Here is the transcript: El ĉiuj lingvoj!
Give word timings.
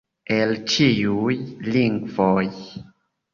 El 0.35 0.53
ĉiuj 0.75 1.35
lingvoj! 1.75 2.47